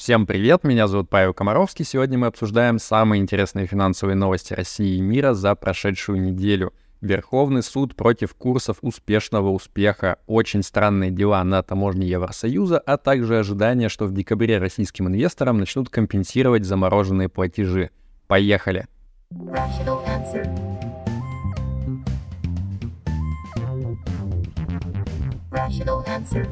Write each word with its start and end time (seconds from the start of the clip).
Всем 0.00 0.26
привет, 0.26 0.64
меня 0.64 0.88
зовут 0.88 1.10
Павел 1.10 1.34
Комаровский. 1.34 1.84
Сегодня 1.84 2.16
мы 2.16 2.28
обсуждаем 2.28 2.78
самые 2.78 3.20
интересные 3.20 3.66
финансовые 3.66 4.16
новости 4.16 4.54
России 4.54 4.96
и 4.96 5.00
мира 5.02 5.34
за 5.34 5.54
прошедшую 5.54 6.22
неделю. 6.22 6.72
Верховный 7.02 7.62
суд 7.62 7.94
против 7.94 8.34
курсов 8.34 8.78
успешного 8.80 9.50
успеха, 9.50 10.16
очень 10.26 10.62
странные 10.62 11.10
дела 11.10 11.44
на 11.44 11.62
таможне 11.62 12.08
Евросоюза, 12.08 12.78
а 12.78 12.96
также 12.96 13.40
ожидание, 13.40 13.90
что 13.90 14.06
в 14.06 14.14
декабре 14.14 14.56
российским 14.56 15.06
инвесторам 15.06 15.58
начнут 15.58 15.90
компенсировать 15.90 16.64
замороженные 16.64 17.28
платежи. 17.28 17.90
Поехали! 18.26 18.86
Rational 25.50 26.02
answer. 26.06 26.48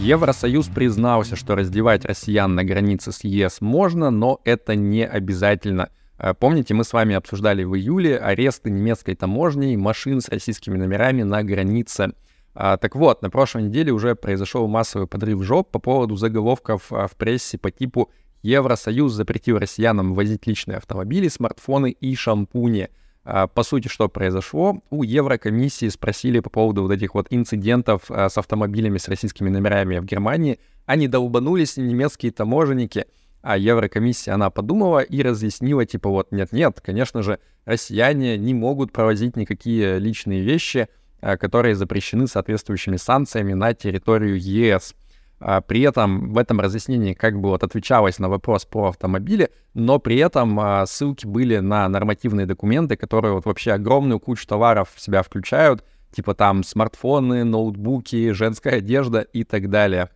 Евросоюз 0.00 0.68
признался, 0.68 1.36
что 1.36 1.54
раздевать 1.54 2.04
россиян 2.04 2.54
на 2.54 2.64
границе 2.64 3.12
с 3.12 3.24
ЕС 3.24 3.60
можно, 3.60 4.10
но 4.10 4.40
это 4.44 4.74
не 4.76 5.04
обязательно. 5.04 5.90
Э, 6.18 6.34
помните, 6.34 6.74
мы 6.74 6.84
с 6.84 6.92
вами 6.92 7.14
обсуждали 7.14 7.64
в 7.64 7.74
июле 7.76 8.16
аресты 8.18 8.70
немецкой 8.70 9.14
таможни 9.14 9.74
машин 9.76 10.20
с 10.20 10.28
российскими 10.28 10.76
номерами 10.76 11.22
на 11.22 11.42
границе. 11.42 12.12
А, 12.54 12.76
так 12.76 12.94
вот, 12.94 13.22
на 13.22 13.30
прошлой 13.30 13.64
неделе 13.64 13.92
уже 13.92 14.14
произошел 14.14 14.66
массовый 14.68 15.06
подрыв 15.06 15.42
жоп 15.42 15.70
по 15.70 15.78
поводу 15.78 16.16
заголовков 16.16 16.92
а, 16.92 17.06
в 17.06 17.16
прессе 17.16 17.58
по 17.58 17.70
типу 17.70 18.10
«Евросоюз 18.42 19.12
запретил 19.12 19.58
россиянам 19.58 20.14
возить 20.14 20.46
личные 20.46 20.78
автомобили, 20.78 21.28
смартфоны 21.28 21.90
и 21.90 22.14
шампуни». 22.14 22.88
А, 23.28 23.48
по 23.48 23.64
сути, 23.64 23.88
что 23.88 24.08
произошло? 24.08 24.80
У 24.88 25.02
Еврокомиссии 25.02 25.88
спросили 25.88 26.38
по 26.38 26.48
поводу 26.48 26.82
вот 26.82 26.92
этих 26.92 27.14
вот 27.14 27.26
инцидентов 27.30 28.02
а, 28.08 28.28
с 28.28 28.38
автомобилями 28.38 28.98
с 28.98 29.08
российскими 29.08 29.48
номерами 29.48 29.98
в 29.98 30.04
Германии. 30.04 30.60
Они 30.86 31.08
долбанулись, 31.08 31.76
немецкие 31.76 32.30
таможенники, 32.30 33.06
а 33.42 33.58
Еврокомиссия, 33.58 34.32
она 34.32 34.50
подумала 34.50 35.00
и 35.00 35.22
разъяснила, 35.22 35.84
типа 35.84 36.08
вот 36.08 36.30
нет-нет, 36.30 36.80
конечно 36.80 37.22
же, 37.22 37.40
россияне 37.64 38.38
не 38.38 38.54
могут 38.54 38.92
провозить 38.92 39.36
никакие 39.36 39.98
личные 39.98 40.42
вещи, 40.42 40.86
а, 41.20 41.36
которые 41.36 41.74
запрещены 41.74 42.28
соответствующими 42.28 42.96
санкциями 42.96 43.54
на 43.54 43.74
территорию 43.74 44.40
ЕС. 44.40 44.94
А, 45.38 45.60
при 45.60 45.82
этом 45.82 46.32
в 46.32 46.38
этом 46.38 46.60
разъяснении 46.60 47.12
как 47.12 47.38
бы 47.40 47.50
вот 47.50 47.62
отвечалось 47.62 48.18
на 48.18 48.28
вопрос 48.28 48.64
про 48.64 48.88
автомобили, 48.88 49.50
но 49.74 49.98
при 49.98 50.16
этом 50.16 50.58
а, 50.58 50.86
ссылки 50.86 51.26
были 51.26 51.58
на 51.58 51.88
нормативные 51.88 52.46
документы, 52.46 52.96
которые 52.96 53.34
вот 53.34 53.44
вообще 53.44 53.72
огромную 53.72 54.18
кучу 54.18 54.46
товаров 54.46 54.90
в 54.94 55.00
себя 55.00 55.22
включают, 55.22 55.84
типа 56.10 56.34
там 56.34 56.64
смартфоны, 56.64 57.44
ноутбуки, 57.44 58.32
женская 58.32 58.76
одежда 58.76 59.20
и 59.20 59.44
так 59.44 59.68
далее. 59.68 60.08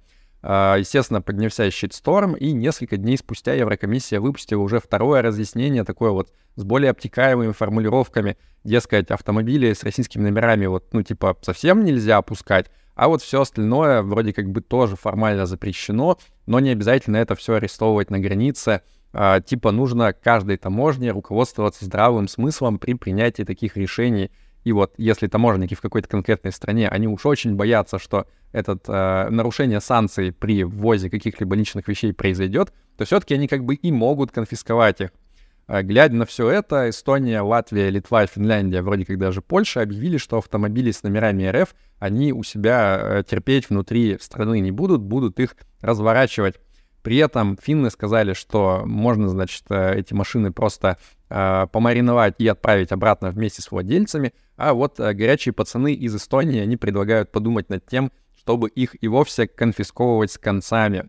А, 0.42 0.76
естественно, 0.76 1.20
поднялся 1.20 1.70
щитсторм, 1.70 2.34
и 2.34 2.52
несколько 2.52 2.96
дней 2.96 3.18
спустя 3.18 3.52
Еврокомиссия 3.52 4.20
выпустила 4.20 4.62
уже 4.62 4.80
второе 4.80 5.20
разъяснение, 5.20 5.84
такое 5.84 6.12
вот 6.12 6.32
с 6.56 6.64
более 6.64 6.90
обтекаемыми 6.90 7.52
формулировками, 7.52 8.38
дескать, 8.64 9.10
автомобили 9.10 9.72
с 9.74 9.84
российскими 9.84 10.22
номерами 10.22 10.66
вот, 10.66 10.92
ну, 10.92 11.02
типа, 11.02 11.36
совсем 11.42 11.84
нельзя 11.84 12.16
опускать, 12.16 12.70
а 12.94 13.08
вот 13.08 13.22
все 13.22 13.40
остальное 13.40 14.02
вроде 14.02 14.32
как 14.32 14.50
бы 14.50 14.60
тоже 14.60 14.96
формально 14.96 15.46
запрещено, 15.46 16.18
но 16.46 16.60
не 16.60 16.70
обязательно 16.70 17.16
это 17.16 17.34
все 17.34 17.54
арестовывать 17.54 18.10
на 18.10 18.18
границе. 18.18 18.82
А, 19.12 19.40
типа 19.40 19.72
нужно 19.72 20.12
каждой 20.12 20.56
таможне 20.56 21.10
руководствоваться 21.10 21.84
здравым 21.84 22.28
смыслом 22.28 22.78
при 22.78 22.94
принятии 22.94 23.42
таких 23.42 23.76
решений. 23.76 24.30
И 24.64 24.72
вот 24.72 24.92
если 24.98 25.26
таможенники 25.26 25.74
в 25.74 25.80
какой-то 25.80 26.08
конкретной 26.08 26.52
стране, 26.52 26.88
они 26.88 27.08
уж 27.08 27.24
очень 27.24 27.56
боятся, 27.56 27.98
что 27.98 28.26
это 28.52 28.78
э, 28.86 29.30
нарушение 29.30 29.80
санкций 29.80 30.32
при 30.32 30.64
ввозе 30.64 31.08
каких-либо 31.08 31.56
личных 31.56 31.88
вещей 31.88 32.12
произойдет, 32.12 32.72
то 32.96 33.04
все-таки 33.04 33.34
они 33.34 33.48
как 33.48 33.64
бы 33.64 33.74
и 33.74 33.90
могут 33.90 34.32
конфисковать 34.32 35.00
их. 35.00 35.10
А, 35.72 35.84
глядя 35.84 36.16
на 36.16 36.26
все 36.26 36.50
это, 36.50 36.90
Эстония, 36.90 37.42
Латвия, 37.42 37.90
Литва, 37.90 38.26
Финляндия, 38.26 38.82
вроде 38.82 39.04
как 39.04 39.18
даже 39.18 39.40
Польша, 39.40 39.82
объявили, 39.82 40.16
что 40.16 40.38
автомобили 40.38 40.90
с 40.90 41.04
номерами 41.04 41.44
РФ 41.46 41.76
они 42.00 42.32
у 42.32 42.42
себя 42.42 42.98
э, 43.00 43.22
терпеть 43.22 43.70
внутри 43.70 44.18
страны 44.20 44.58
не 44.58 44.72
будут, 44.72 45.00
будут 45.00 45.38
их 45.38 45.54
разворачивать. 45.80 46.56
При 47.02 47.18
этом 47.18 47.56
финны 47.56 47.90
сказали, 47.90 48.32
что 48.32 48.82
можно, 48.84 49.28
значит, 49.28 49.62
э, 49.68 49.94
эти 49.96 50.12
машины 50.12 50.50
просто 50.50 50.98
э, 51.28 51.68
помариновать 51.70 52.34
и 52.38 52.48
отправить 52.48 52.90
обратно 52.90 53.30
вместе 53.30 53.62
с 53.62 53.70
владельцами, 53.70 54.32
а 54.56 54.74
вот 54.74 54.98
э, 54.98 55.12
горячие 55.12 55.52
пацаны 55.52 55.94
из 55.94 56.16
Эстонии, 56.16 56.58
они 56.58 56.78
предлагают 56.78 57.30
подумать 57.30 57.68
над 57.68 57.86
тем, 57.86 58.10
чтобы 58.36 58.70
их 58.70 59.00
и 59.00 59.06
вовсе 59.06 59.46
конфисковывать 59.46 60.32
с 60.32 60.38
концами. 60.38 61.08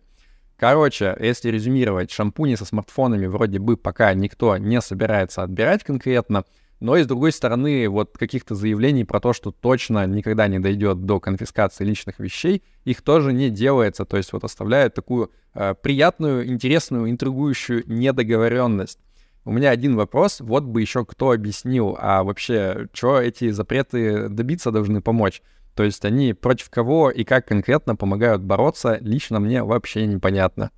Короче, 0.61 1.17
если 1.19 1.49
резюмировать, 1.49 2.11
шампуни 2.11 2.53
со 2.53 2.65
смартфонами 2.65 3.25
вроде 3.25 3.57
бы 3.57 3.77
пока 3.77 4.13
никто 4.13 4.57
не 4.57 4.79
собирается 4.79 5.41
отбирать 5.41 5.83
конкретно, 5.83 6.45
но 6.79 6.97
и 6.97 7.03
с 7.03 7.07
другой 7.07 7.31
стороны, 7.31 7.89
вот 7.89 8.15
каких-то 8.15 8.53
заявлений 8.53 9.03
про 9.03 9.19
то, 9.19 9.33
что 9.33 9.49
точно 9.49 10.05
никогда 10.05 10.47
не 10.47 10.59
дойдет 10.59 11.03
до 11.03 11.19
конфискации 11.19 11.83
личных 11.83 12.19
вещей, 12.19 12.61
их 12.85 13.01
тоже 13.01 13.33
не 13.33 13.49
делается. 13.49 14.05
То 14.05 14.17
есть 14.17 14.33
вот 14.33 14.43
оставляют 14.43 14.93
такую 14.93 15.31
э, 15.55 15.73
приятную, 15.81 16.47
интересную, 16.47 17.09
интригующую 17.09 17.81
недоговоренность. 17.87 18.99
У 19.45 19.51
меня 19.51 19.71
один 19.71 19.95
вопрос, 19.95 20.41
вот 20.41 20.63
бы 20.65 20.81
еще 20.81 21.05
кто 21.05 21.31
объяснил, 21.31 21.97
а 21.99 22.23
вообще, 22.23 22.87
что 22.93 23.19
эти 23.19 23.49
запреты 23.49 24.29
добиться 24.29 24.69
должны 24.69 25.01
помочь? 25.01 25.41
То 25.75 25.83
есть 25.83 26.03
они 26.05 26.33
против 26.33 26.69
кого 26.69 27.09
и 27.09 27.23
как 27.23 27.47
конкретно 27.47 27.95
помогают 27.95 28.41
бороться, 28.41 28.97
лично 29.01 29.39
мне 29.39 29.63
вообще 29.63 30.05
непонятно. 30.05 30.71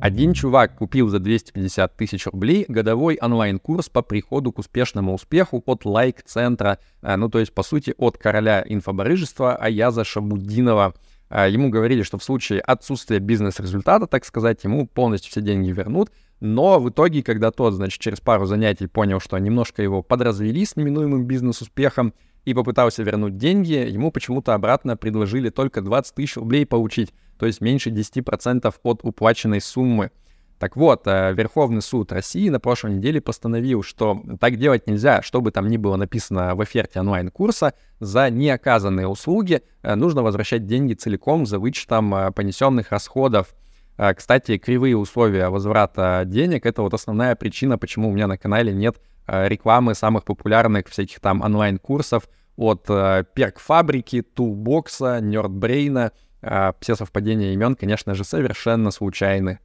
Один 0.00 0.34
чувак 0.34 0.76
купил 0.76 1.08
за 1.08 1.18
250 1.18 1.96
тысяч 1.96 2.26
рублей 2.26 2.64
годовой 2.68 3.18
онлайн-курс 3.20 3.88
по 3.88 4.02
приходу 4.02 4.52
к 4.52 4.58
успешному 4.58 5.14
успеху 5.14 5.62
от 5.66 5.84
лайк-центра, 5.84 6.78
а, 7.00 7.16
ну 7.16 7.28
то 7.28 7.38
есть 7.38 7.52
по 7.52 7.62
сути 7.62 7.94
от 7.96 8.18
короля 8.18 8.64
инфобарыжества 8.66 9.56
Аяза 9.56 10.04
Шабудинова. 10.04 10.94
А, 11.28 11.48
ему 11.48 11.70
говорили, 11.70 12.02
что 12.02 12.18
в 12.18 12.24
случае 12.24 12.60
отсутствия 12.60 13.18
бизнес-результата, 13.18 14.06
так 14.06 14.24
сказать, 14.24 14.62
ему 14.64 14.86
полностью 14.86 15.30
все 15.30 15.40
деньги 15.40 15.70
вернут, 15.70 16.10
но 16.40 16.78
в 16.78 16.90
итоге, 16.90 17.22
когда 17.22 17.50
тот, 17.50 17.74
значит, 17.74 18.00
через 18.00 18.20
пару 18.20 18.46
занятий 18.46 18.86
понял, 18.86 19.18
что 19.18 19.38
немножко 19.38 19.82
его 19.82 20.02
подразвели 20.02 20.64
с 20.64 20.76
неминуемым 20.76 21.24
бизнес-успехом, 21.24 22.14
и 22.46 22.54
попытался 22.54 23.02
вернуть 23.02 23.36
деньги, 23.36 23.72
ему 23.72 24.10
почему-то 24.10 24.54
обратно 24.54 24.96
предложили 24.96 25.50
только 25.50 25.82
20 25.82 26.14
тысяч 26.14 26.36
рублей 26.36 26.64
получить, 26.64 27.12
то 27.38 27.44
есть 27.44 27.60
меньше 27.60 27.90
10% 27.90 28.72
от 28.82 29.00
уплаченной 29.02 29.60
суммы. 29.60 30.12
Так 30.58 30.76
вот, 30.76 31.02
э, 31.06 31.34
Верховный 31.34 31.82
суд 31.82 32.12
России 32.12 32.48
на 32.48 32.60
прошлой 32.60 32.94
неделе 32.94 33.20
постановил, 33.20 33.82
что 33.82 34.22
так 34.40 34.56
делать 34.56 34.86
нельзя, 34.86 35.20
что 35.20 35.42
бы 35.42 35.50
там 35.50 35.68
ни 35.68 35.76
было 35.76 35.96
написано 35.96 36.54
в 36.54 36.60
оферте 36.62 37.00
онлайн-курса, 37.00 37.74
за 38.00 38.30
неоказанные 38.30 39.06
услуги 39.06 39.62
э, 39.82 39.94
нужно 39.96 40.22
возвращать 40.22 40.66
деньги 40.66 40.94
целиком 40.94 41.44
за 41.44 41.58
вычетом 41.58 42.14
э, 42.14 42.30
понесенных 42.30 42.90
расходов. 42.90 43.54
Кстати, 43.96 44.58
кривые 44.58 44.96
условия 44.96 45.48
возврата 45.48 46.22
денег— 46.26 46.66
это 46.66 46.82
вот 46.82 46.92
основная 46.94 47.34
причина, 47.34 47.78
почему 47.78 48.10
у 48.10 48.12
меня 48.12 48.26
на 48.26 48.36
канале 48.36 48.72
нет 48.72 48.98
Э, 49.26 49.48
рекламы 49.48 49.94
самых 49.94 50.24
популярных 50.24 50.86
всяких 50.88 51.20
там 51.20 51.42
онлайн-курсов 51.42 52.28
от 52.56 52.86
э, 52.88 53.24
перк-фабрики, 53.34 54.22
тулбокса, 54.22 55.20
нердбрейна. 55.20 56.12
Все 56.80 56.94
совпадения 56.94 57.54
имен, 57.54 57.74
конечно 57.74 58.14
же, 58.14 58.22
совершенно 58.22 58.92
случайны. 58.92 59.58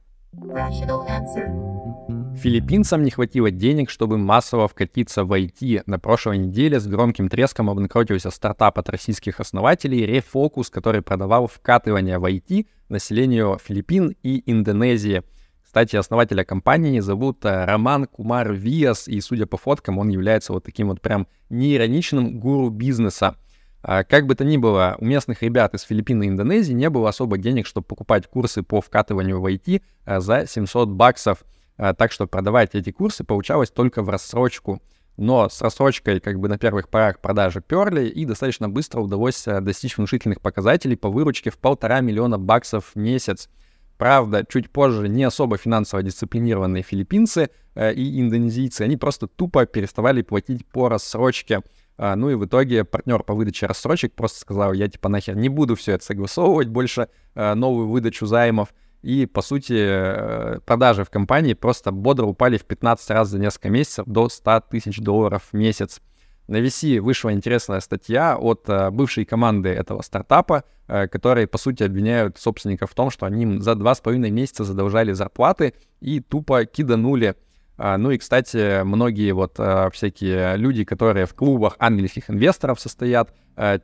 Филиппинцам 2.34 3.04
не 3.04 3.10
хватило 3.10 3.52
денег, 3.52 3.88
чтобы 3.88 4.18
массово 4.18 4.66
вкатиться 4.66 5.22
в 5.22 5.32
IT. 5.32 5.82
На 5.86 6.00
прошлой 6.00 6.38
неделе 6.38 6.80
с 6.80 6.86
громким 6.88 7.28
треском 7.28 7.70
обанкротился 7.70 8.30
стартап 8.30 8.78
от 8.78 8.88
российских 8.88 9.38
основателей 9.38 10.04
Refocus, 10.06 10.72
который 10.72 11.02
продавал 11.02 11.46
вкатывание 11.46 12.18
в 12.18 12.24
IT 12.24 12.66
населению 12.92 13.58
Филиппин 13.62 14.14
и 14.22 14.42
Индонезии. 14.50 15.22
Кстати, 15.64 15.96
основателя 15.96 16.44
компании 16.44 17.00
зовут 17.00 17.44
э, 17.44 17.64
Роман 17.64 18.06
Кумар 18.06 18.52
Виас, 18.52 19.08
и, 19.08 19.20
судя 19.20 19.46
по 19.46 19.56
фоткам, 19.56 19.98
он 19.98 20.10
является 20.10 20.52
вот 20.52 20.64
таким 20.64 20.88
вот 20.88 21.00
прям 21.00 21.26
неироничным 21.48 22.38
гуру 22.38 22.68
бизнеса. 22.68 23.36
А, 23.82 24.04
как 24.04 24.26
бы 24.26 24.34
то 24.34 24.44
ни 24.44 24.58
было, 24.58 24.96
у 25.00 25.04
местных 25.04 25.42
ребят 25.42 25.74
из 25.74 25.82
Филиппин 25.82 26.22
и 26.22 26.28
Индонезии 26.28 26.74
не 26.74 26.90
было 26.90 27.08
особо 27.08 27.38
денег, 27.38 27.66
чтобы 27.66 27.86
покупать 27.86 28.26
курсы 28.28 28.62
по 28.62 28.80
вкатыванию 28.80 29.40
в 29.40 29.46
IT 29.46 29.82
э, 30.04 30.20
за 30.20 30.46
700 30.46 30.90
баксов. 30.90 31.42
А, 31.78 31.94
так 31.94 32.12
что 32.12 32.26
продавать 32.26 32.74
эти 32.74 32.92
курсы 32.92 33.24
получалось 33.24 33.70
только 33.70 34.02
в 34.02 34.10
рассрочку. 34.10 34.82
Но 35.16 35.48
с 35.48 35.60
рассрочкой 35.60 36.20
как 36.20 36.40
бы 36.40 36.48
на 36.48 36.58
первых 36.58 36.88
порах 36.88 37.20
продажи 37.20 37.60
перли, 37.60 38.06
и 38.06 38.24
достаточно 38.24 38.68
быстро 38.68 39.00
удалось 39.00 39.46
э, 39.46 39.60
достичь 39.60 39.96
внушительных 39.96 40.40
показателей 40.40 40.96
по 40.96 41.10
выручке 41.10 41.50
в 41.50 41.58
полтора 41.58 42.00
миллиона 42.00 42.38
баксов 42.38 42.92
в 42.94 42.98
месяц. 42.98 43.48
Правда, 43.98 44.44
чуть 44.48 44.70
позже 44.70 45.08
не 45.08 45.22
особо 45.24 45.58
финансово 45.58 46.02
дисциплинированные 46.02 46.82
филиппинцы 46.82 47.50
э, 47.74 47.92
и 47.92 48.20
индонезийцы, 48.20 48.82
они 48.82 48.96
просто 48.96 49.26
тупо 49.26 49.66
переставали 49.66 50.22
платить 50.22 50.66
по 50.66 50.88
рассрочке. 50.88 51.60
А, 51.98 52.16
ну 52.16 52.30
и 52.30 52.34
в 52.34 52.44
итоге 52.46 52.84
партнер 52.84 53.22
по 53.22 53.34
выдаче 53.34 53.66
рассрочек 53.66 54.14
просто 54.14 54.40
сказал, 54.40 54.72
я 54.72 54.88
типа 54.88 55.08
нахер 55.08 55.36
не 55.36 55.48
буду 55.48 55.76
все 55.76 55.92
это 55.92 56.04
согласовывать 56.04 56.68
больше, 56.68 57.08
а, 57.34 57.54
новую 57.54 57.88
выдачу 57.88 58.26
займов. 58.26 58.74
И, 59.02 59.26
по 59.26 59.42
сути, 59.42 59.74
э, 59.76 60.60
продажи 60.64 61.04
в 61.04 61.10
компании 61.10 61.54
просто 61.54 61.90
бодро 61.90 62.26
упали 62.26 62.56
в 62.56 62.64
15 62.64 63.10
раз 63.10 63.28
за 63.28 63.38
несколько 63.38 63.68
месяцев 63.68 64.06
до 64.06 64.28
100 64.28 64.60
тысяч 64.70 64.98
долларов 64.98 65.48
в 65.50 65.56
месяц. 65.56 66.00
На 66.46 66.60
VC 66.60 67.00
вышла 67.00 67.32
интересная 67.32 67.80
статья 67.80 68.36
от 68.36 68.68
э, 68.68 68.90
бывшей 68.90 69.24
команды 69.24 69.70
этого 69.70 70.02
стартапа, 70.02 70.64
э, 70.86 71.08
которые, 71.08 71.48
по 71.48 71.58
сути, 71.58 71.82
обвиняют 71.82 72.38
собственников 72.38 72.92
в 72.92 72.94
том, 72.94 73.10
что 73.10 73.26
они 73.26 73.58
за 73.58 73.74
два 73.74 73.94
с 73.94 74.00
половиной 74.00 74.30
месяца 74.30 74.62
задолжали 74.62 75.12
зарплаты 75.12 75.74
и 76.00 76.20
тупо 76.20 76.64
киданули. 76.64 77.34
А, 77.84 77.98
ну 77.98 78.12
и, 78.12 78.18
кстати, 78.18 78.84
многие 78.84 79.32
вот 79.32 79.56
э, 79.58 79.90
всякие 79.92 80.56
люди, 80.56 80.84
которые 80.84 81.26
в 81.26 81.34
клубах 81.34 81.74
английских 81.80 82.30
инвесторов 82.30 82.78
состоят, 82.78 83.34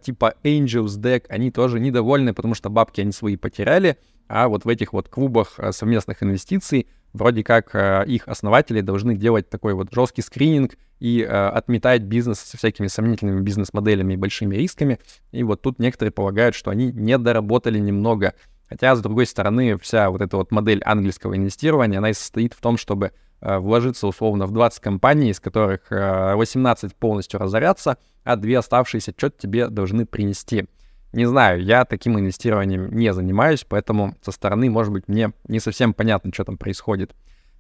типа 0.02 0.34
Angels 0.44 0.96
Deck, 1.00 1.24
они 1.28 1.50
тоже 1.50 1.80
недовольны, 1.80 2.32
потому 2.32 2.54
что 2.54 2.70
бабки 2.70 3.00
они 3.00 3.10
свои 3.10 3.36
потеряли, 3.36 3.98
а 4.28 4.46
вот 4.46 4.64
в 4.64 4.68
этих 4.68 4.92
вот 4.92 5.08
клубах 5.08 5.58
совместных 5.72 6.22
инвестиций 6.22 6.86
вроде 7.12 7.42
как 7.42 7.74
их 8.08 8.28
основатели 8.28 8.82
должны 8.82 9.16
делать 9.16 9.50
такой 9.50 9.74
вот 9.74 9.92
жесткий 9.92 10.22
скрининг 10.22 10.76
и 11.00 11.20
отметать 11.22 12.02
бизнес 12.02 12.38
со 12.38 12.56
всякими 12.56 12.86
сомнительными 12.86 13.40
бизнес-моделями 13.40 14.14
и 14.14 14.16
большими 14.16 14.54
рисками. 14.54 15.00
И 15.32 15.42
вот 15.42 15.60
тут 15.60 15.80
некоторые 15.80 16.12
полагают, 16.12 16.54
что 16.54 16.70
они 16.70 16.92
не 16.92 17.18
доработали 17.18 17.78
немного. 17.78 18.34
Хотя, 18.68 18.94
с 18.94 19.02
другой 19.02 19.26
стороны, 19.26 19.76
вся 19.76 20.08
вот 20.08 20.22
эта 20.22 20.36
вот 20.36 20.50
модель 20.50 20.82
английского 20.82 21.36
инвестирования, 21.36 21.98
она 21.98 22.10
и 22.10 22.14
состоит 22.14 22.54
в 22.54 22.60
том, 22.60 22.78
чтобы 22.78 23.12
вложиться 23.40 24.06
условно 24.06 24.46
в 24.46 24.52
20 24.52 24.80
компаний, 24.80 25.30
из 25.30 25.40
которых 25.40 25.90
э, 25.90 26.34
18 26.34 26.94
полностью 26.96 27.38
разорятся, 27.38 27.98
а 28.24 28.36
две 28.36 28.58
оставшиеся 28.58 29.12
что-то 29.16 29.38
тебе 29.38 29.68
должны 29.68 30.06
принести. 30.06 30.66
Не 31.12 31.24
знаю, 31.24 31.62
я 31.62 31.84
таким 31.84 32.18
инвестированием 32.18 32.90
не 32.94 33.12
занимаюсь, 33.14 33.64
поэтому 33.66 34.16
со 34.22 34.30
стороны, 34.30 34.68
может 34.68 34.92
быть, 34.92 35.08
мне 35.08 35.32
не 35.46 35.58
совсем 35.58 35.94
понятно, 35.94 36.32
что 36.32 36.44
там 36.44 36.58
происходит. 36.58 37.14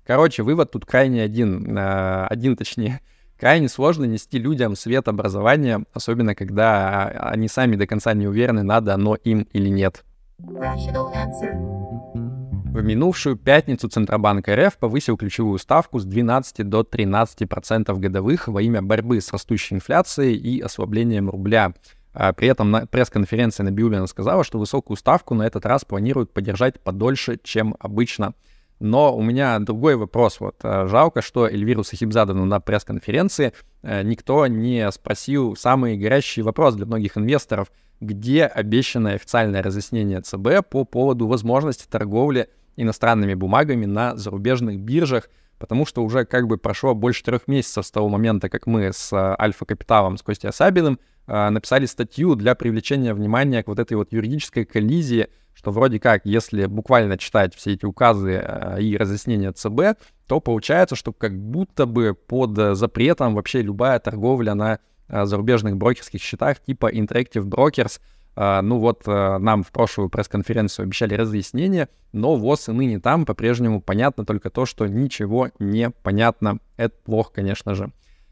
Короче, 0.06 0.42
вывод 0.42 0.72
тут 0.72 0.84
крайне 0.84 1.22
один, 1.22 1.76
э, 1.76 2.26
один 2.26 2.56
точнее, 2.56 3.00
крайне 3.38 3.68
сложно 3.68 4.04
нести 4.04 4.38
людям 4.38 4.76
свет 4.76 5.08
образования, 5.08 5.84
особенно 5.92 6.34
когда 6.34 7.06
они 7.06 7.48
сами 7.48 7.76
до 7.76 7.86
конца 7.86 8.12
не 8.14 8.26
уверены, 8.26 8.62
надо 8.62 8.94
оно 8.94 9.14
им 9.14 9.46
или 9.52 9.68
нет. 9.68 10.04
В 12.72 12.82
минувшую 12.82 13.36
пятницу 13.36 13.88
Центробанк 13.88 14.48
РФ 14.48 14.78
повысил 14.78 15.16
ключевую 15.16 15.58
ставку 15.58 15.98
с 15.98 16.04
12 16.04 16.68
до 16.68 16.82
13% 16.82 17.98
годовых 17.98 18.48
во 18.48 18.62
имя 18.62 18.82
борьбы 18.82 19.20
с 19.20 19.32
растущей 19.32 19.74
инфляцией 19.74 20.36
и 20.36 20.60
ослаблением 20.60 21.30
рубля. 21.30 21.72
А 22.12 22.32
при 22.32 22.48
этом 22.48 22.70
на 22.70 22.86
пресс-конференции 22.86 23.62
на 23.62 23.70
Билбина 23.70 24.06
сказала, 24.06 24.44
что 24.44 24.58
высокую 24.58 24.96
ставку 24.96 25.34
на 25.34 25.46
этот 25.46 25.66
раз 25.66 25.84
планируют 25.84 26.32
поддержать 26.32 26.80
подольше, 26.80 27.38
чем 27.42 27.74
обычно– 27.80 28.34
но 28.80 29.16
у 29.16 29.22
меня 29.22 29.58
другой 29.58 29.96
вопрос. 29.96 30.40
Вот 30.40 30.56
э, 30.62 30.86
жалко, 30.86 31.20
что 31.20 31.48
Эльвиру 31.48 31.82
Сахибзадану 31.82 32.44
на 32.44 32.60
пресс-конференции 32.60 33.52
э, 33.82 34.02
никто 34.02 34.46
не 34.46 34.90
спросил 34.92 35.56
самый 35.56 35.96
горящий 35.96 36.42
вопрос 36.42 36.74
для 36.74 36.86
многих 36.86 37.16
инвесторов. 37.16 37.72
Где 38.00 38.44
обещанное 38.44 39.16
официальное 39.16 39.62
разъяснение 39.62 40.20
ЦБ 40.20 40.68
по 40.70 40.84
поводу 40.84 41.26
возможности 41.26 41.88
торговли 41.88 42.48
иностранными 42.80 43.34
бумагами 43.34 43.86
на 43.86 44.16
зарубежных 44.16 44.78
биржах? 44.78 45.28
Потому 45.58 45.86
что 45.86 46.04
уже 46.04 46.24
как 46.24 46.46
бы 46.46 46.56
прошло 46.56 46.94
больше 46.94 47.24
трех 47.24 47.48
месяцев 47.48 47.84
с 47.84 47.90
того 47.90 48.08
момента, 48.08 48.48
как 48.48 48.66
мы 48.66 48.92
с 48.92 49.12
э, 49.12 49.36
Альфа-Капиталом, 49.38 50.16
с 50.16 50.22
Костей 50.22 50.48
Асабиным 50.48 50.98
написали 51.26 51.84
статью 51.84 52.36
для 52.36 52.54
привлечения 52.54 53.12
внимания 53.12 53.62
к 53.62 53.66
вот 53.68 53.78
этой 53.78 53.98
вот 53.98 54.14
юридической 54.14 54.64
коллизии 54.64 55.28
что 55.58 55.72
вроде 55.72 55.98
как, 55.98 56.24
если 56.24 56.66
буквально 56.66 57.18
читать 57.18 57.52
все 57.56 57.72
эти 57.72 57.84
указы 57.84 58.40
э, 58.40 58.80
и 58.80 58.96
разъяснения 58.96 59.50
ЦБ, 59.50 60.00
то 60.28 60.38
получается, 60.38 60.94
что 60.94 61.12
как 61.12 61.36
будто 61.36 61.84
бы 61.84 62.14
под 62.14 62.76
запретом 62.76 63.34
вообще 63.34 63.60
любая 63.62 63.98
торговля 63.98 64.54
на 64.54 64.78
э, 65.08 65.24
зарубежных 65.24 65.76
брокерских 65.76 66.22
счетах 66.22 66.60
типа 66.60 66.92
Interactive 66.94 67.42
Brokers, 67.42 67.98
э, 67.98 68.00
ну 68.38 68.78
вот 68.78 69.06
нам 69.06 69.64
в 69.64 69.72
прошлую 69.72 70.10
пресс-конференцию 70.10 70.84
обещали 70.84 71.14
разъяснение, 71.14 71.88
но 72.12 72.36
ВОЗ 72.36 72.68
и 72.68 72.72
ныне 72.72 73.00
там 73.00 73.26
по-прежнему 73.26 73.80
понятно 73.80 74.24
только 74.24 74.48
то, 74.48 74.64
что 74.64 74.86
ничего 74.86 75.48
не 75.58 75.90
понятно. 75.90 76.60
Это 76.76 76.94
плохо, 77.04 77.32
конечно 77.34 77.74
же. 77.74 77.90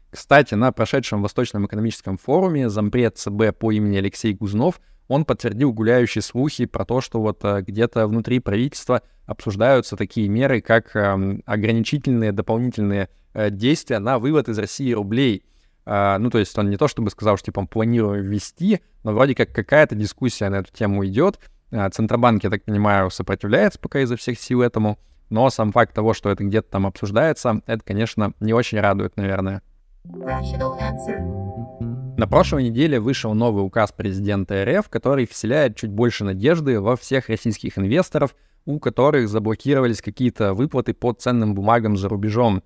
Кстати, 0.09 0.53
на 0.55 0.71
прошедшем 0.71 1.21
Восточном 1.21 1.65
экономическом 1.65 2.17
форуме 2.17 2.69
зампред 2.69 3.17
ЦБ 3.17 3.57
по 3.59 3.71
имени 3.71 3.97
Алексей 3.97 4.33
Гузнов 4.33 4.79
он 5.07 5.25
подтвердил 5.25 5.73
гуляющие 5.73 6.21
слухи 6.21 6.65
про 6.65 6.85
то, 6.85 7.01
что 7.01 7.21
вот 7.21 7.39
э, 7.43 7.61
где-то 7.61 8.07
внутри 8.07 8.39
правительства 8.39 9.01
обсуждаются 9.25 9.95
такие 9.95 10.27
меры, 10.27 10.61
как 10.61 10.95
эм, 10.95 11.43
ограничительные 11.45 12.31
дополнительные 12.31 13.09
э, 13.33 13.49
действия 13.49 13.99
на 13.99 14.19
вывод 14.19 14.49
из 14.49 14.57
России 14.57 14.91
рублей. 14.91 15.43
А, 15.89 16.19
ну, 16.19 16.29
то 16.29 16.37
есть 16.37 16.57
он 16.57 16.69
не 16.69 16.75
то 16.75 16.89
чтобы 16.89 17.09
сказал, 17.09 17.37
что 17.37 17.45
типа 17.45 17.65
планирую 17.65 18.21
ввести, 18.21 18.81
но 19.03 19.13
вроде 19.13 19.33
как 19.35 19.53
какая-то 19.53 19.95
дискуссия 19.95 20.49
на 20.49 20.57
эту 20.57 20.73
тему 20.73 21.05
идет. 21.05 21.39
А, 21.71 21.89
Центробанк, 21.89 22.43
я 22.43 22.49
так 22.49 22.63
понимаю, 22.63 23.09
сопротивляется 23.09 23.79
пока 23.79 24.01
изо 24.01 24.17
всех 24.17 24.37
сил 24.37 24.61
этому, 24.61 24.99
но 25.29 25.49
сам 25.49 25.71
факт 25.71 25.95
того, 25.95 26.13
что 26.13 26.29
это 26.29 26.43
где-то 26.43 26.69
там 26.69 26.87
обсуждается, 26.87 27.61
это, 27.65 27.81
конечно, 27.85 28.33
не 28.41 28.53
очень 28.53 28.81
радует, 28.81 29.15
наверное. 29.15 29.61
На 32.17 32.27
прошлой 32.27 32.63
неделе 32.63 32.99
вышел 32.99 33.33
новый 33.33 33.63
указ 33.63 33.93
президента 33.93 34.65
РФ, 34.65 34.89
который 34.89 35.25
вселяет 35.25 35.77
чуть 35.77 35.91
больше 35.91 36.25
надежды 36.25 36.81
во 36.81 36.97
всех 36.97 37.29
российских 37.29 37.77
инвесторов, 37.77 38.35
у 38.65 38.79
которых 38.79 39.29
заблокировались 39.29 40.01
какие-то 40.01 40.53
выплаты 40.53 40.93
по 40.93 41.13
ценным 41.13 41.55
бумагам 41.55 41.95
за 41.95 42.09
рубежом. 42.09 42.61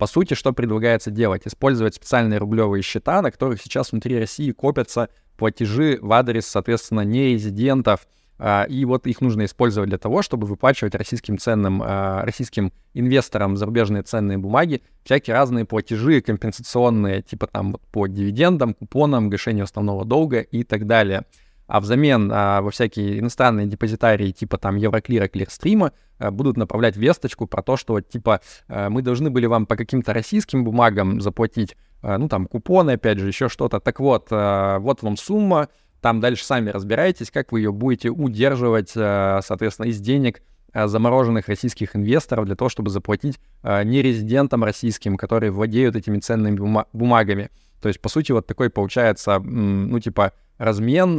По 0.00 0.06
сути, 0.06 0.34
что 0.34 0.52
предлагается 0.52 1.10
делать? 1.10 1.42
Использовать 1.44 1.94
специальные 1.94 2.38
рублевые 2.38 2.82
счета, 2.82 3.20
на 3.20 3.30
которых 3.30 3.60
сейчас 3.60 3.92
внутри 3.92 4.18
России 4.18 4.50
копятся 4.50 5.10
платежи 5.36 5.98
в 6.00 6.12
адрес, 6.12 6.46
соответственно, 6.46 7.02
нерезидентов– 7.02 8.08
а, 8.42 8.64
и 8.64 8.86
вот 8.86 9.06
их 9.06 9.20
нужно 9.20 9.44
использовать 9.44 9.90
для 9.90 9.98
того, 9.98 10.22
чтобы 10.22 10.46
выплачивать 10.46 10.94
российским 10.94 11.36
ценным, 11.36 11.82
а, 11.84 12.24
российским 12.24 12.72
инвесторам 12.94 13.58
зарубежные 13.58 14.02
ценные 14.02 14.38
бумаги, 14.38 14.80
всякие 15.04 15.34
разные 15.34 15.66
платежи 15.66 16.22
компенсационные, 16.22 17.20
типа 17.20 17.48
там 17.48 17.76
по 17.92 18.06
дивидендам, 18.06 18.72
купонам, 18.72 19.28
гашению 19.28 19.64
основного 19.64 20.06
долга 20.06 20.40
и 20.40 20.64
так 20.64 20.86
далее. 20.86 21.26
А 21.70 21.78
взамен 21.80 22.32
а, 22.34 22.62
во 22.62 22.72
всякие 22.72 23.20
иностранные 23.20 23.68
депозитарии 23.68 24.32
типа 24.32 24.58
там 24.58 24.74
Евроклира, 24.74 25.28
Клирстрима 25.28 25.92
а, 26.18 26.32
будут 26.32 26.56
направлять 26.56 26.96
весточку 26.96 27.46
про 27.46 27.62
то, 27.62 27.76
что 27.76 28.00
типа 28.00 28.40
а, 28.66 28.90
мы 28.90 29.02
должны 29.02 29.30
были 29.30 29.46
вам 29.46 29.66
по 29.66 29.76
каким-то 29.76 30.12
российским 30.12 30.64
бумагам 30.64 31.20
заплатить, 31.20 31.76
а, 32.02 32.18
ну 32.18 32.28
там 32.28 32.46
купоны, 32.46 32.92
опять 32.92 33.20
же, 33.20 33.28
еще 33.28 33.48
что-то. 33.48 33.78
Так 33.78 34.00
вот, 34.00 34.26
а, 34.32 34.80
вот 34.80 35.04
вам 35.04 35.16
сумма, 35.16 35.68
там 36.00 36.18
дальше 36.18 36.44
сами 36.44 36.70
разбирайтесь, 36.70 37.30
как 37.30 37.52
вы 37.52 37.60
ее 37.60 37.70
будете 37.70 38.08
удерживать, 38.08 38.90
э, 38.96 39.40
соответственно, 39.44 39.86
из 39.86 40.00
денег 40.00 40.42
замороженных 40.74 41.46
российских 41.46 41.94
инвесторов 41.94 42.46
для 42.46 42.56
того, 42.56 42.68
чтобы 42.68 42.90
заплатить 42.90 43.38
э, 43.62 43.84
нерезидентам 43.84 44.64
российским, 44.64 45.16
которые 45.16 45.52
владеют 45.52 45.94
этими 45.94 46.18
ценными 46.18 46.84
бумагами. 46.92 47.50
То 47.82 47.88
есть, 47.88 48.00
по 48.00 48.08
сути, 48.08 48.32
вот 48.32 48.46
такой 48.46 48.70
получается, 48.70 49.38
ну, 49.38 50.00
типа, 50.00 50.32
размен, 50.60 51.18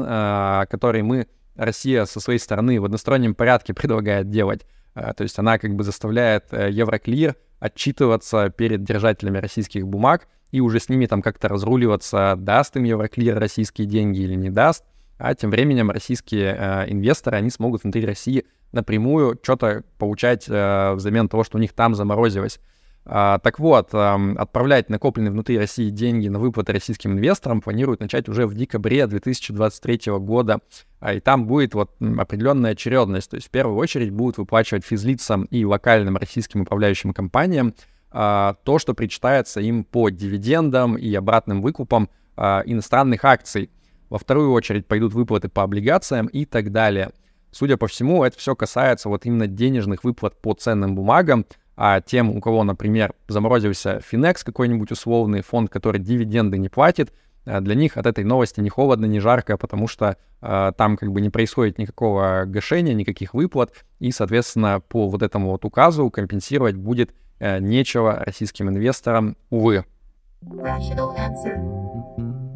который 0.70 1.02
мы, 1.02 1.28
Россия 1.56 2.06
со 2.06 2.20
своей 2.20 2.40
стороны 2.40 2.80
в 2.80 2.86
одностороннем 2.86 3.36
порядке 3.36 3.74
предлагает 3.74 4.30
делать. 4.30 4.66
То 4.94 5.24
есть 5.24 5.38
она 5.38 5.58
как 5.58 5.76
бы 5.76 5.84
заставляет 5.84 6.54
Евроклир 6.54 7.36
отчитываться 7.60 8.50
перед 8.50 8.84
держателями 8.84 9.38
российских 9.38 9.88
бумаг, 9.88 10.28
и 10.52 10.60
уже 10.60 10.80
с 10.80 10.90
ними 10.90 11.06
там 11.06 11.22
как-то 11.22 11.48
разруливаться, 11.48 12.36
даст 12.38 12.76
им 12.76 12.84
Евроклир 12.84 13.38
российские 13.40 13.88
деньги 13.88 14.22
или 14.22 14.36
не 14.36 14.50
даст. 14.50 14.84
А 15.18 15.36
тем 15.36 15.52
временем 15.52 15.92
российские 15.92 16.56
э, 16.58 16.92
инвесторы, 16.92 17.38
они 17.38 17.52
смогут 17.52 17.84
внутри 17.84 18.06
России 18.06 18.46
напрямую 18.72 19.40
что-то 19.44 19.84
получать 20.00 20.46
э, 20.50 20.94
взамен 20.94 21.30
того, 21.30 21.44
что 21.44 21.58
у 21.58 21.62
них 21.62 21.74
там 21.74 21.94
заморозилось. 21.94 22.60
А, 23.04 23.40
так 23.40 23.60
вот, 23.60 23.94
отправлять 23.94 24.90
накопленные 24.90 25.32
внутри 25.32 25.58
России 25.58 25.90
деньги 25.90 26.28
на 26.28 26.40
выплаты 26.40 26.74
российским 26.74 27.14
инвесторам 27.14 27.62
планируют 27.62 28.00
начать 28.00 28.30
уже 28.30 28.46
в 28.46 28.54
декабре 28.54 29.08
2023 29.08 30.14
года. 30.20 30.60
А, 31.00 31.14
и 31.14 31.20
там 31.20 31.48
будет 31.48 31.74
вот 31.74 31.92
определенная 32.00 32.72
очередность. 32.72 33.32
То 33.32 33.36
есть 33.38 33.48
в 33.48 33.52
первую 33.52 33.78
очередь 33.78 34.12
будут 34.12 34.38
выплачивать 34.38 34.86
физлицам 34.86 35.46
и 35.46 35.66
локальным 35.66 36.18
российским 36.18 36.62
управляющим 36.62 37.14
компаниям 37.14 37.74
а, 38.12 38.56
то, 38.64 38.78
что 38.78 38.94
причитается 38.94 39.62
им 39.62 39.84
по 39.84 40.10
дивидендам 40.10 40.96
и 40.96 41.14
обратным 41.14 41.62
выкупам 41.62 42.10
иностранных 42.38 43.24
акций. 43.26 43.70
Во 44.10 44.18
вторую 44.18 44.52
очередь 44.54 44.88
пойдут 44.88 45.14
выплаты 45.14 45.48
по 45.48 45.64
облигациям 45.64 46.28
и 46.28 46.46
так 46.46 46.72
далее. 46.72 47.12
Судя 47.52 47.76
по 47.78 47.88
всему, 47.88 48.24
это 48.24 48.38
все 48.38 48.56
касается 48.56 49.10
вот 49.10 49.26
именно 49.26 49.48
денежных 49.48 50.04
выплат 50.04 50.42
по 50.42 50.54
ценным 50.54 50.96
бумагам, 50.96 51.46
а 51.84 52.00
тем, 52.00 52.30
у 52.30 52.40
кого, 52.40 52.64
например, 52.64 53.16
заморозился 53.28 54.02
Финекс 54.02 54.44
какой-нибудь 54.44 54.92
условный 54.92 55.42
фонд, 55.42 55.72
который 55.72 56.00
дивиденды 56.00 56.60
не 56.60 56.70
платит, 56.70 57.12
для 57.44 57.74
них 57.74 57.98
от 57.98 58.06
этой 58.06 58.24
новости 58.24 58.60
ни 58.60 58.70
холодно, 58.70 59.08
ни 59.08 59.18
жарко, 59.18 59.58
потому 59.58 59.88
что 59.88 60.16
э, 60.44 60.72
там 60.78 60.96
как 60.96 61.12
бы 61.12 61.22
не 61.22 61.32
происходит 61.32 61.80
никакого 61.80 62.44
гашения, 62.46 62.94
никаких 62.94 63.34
выплат, 63.34 63.74
и, 63.98 64.12
соответственно, 64.12 64.80
по 64.80 65.10
вот 65.10 65.24
этому 65.24 65.50
вот 65.50 65.66
указу 65.66 66.12
компенсировать 66.12 66.76
будет 66.76 67.16
э, 67.40 67.58
нечего 67.58 68.22
российским 68.24 68.70
инвесторам, 68.70 69.36
увы. 69.50 69.84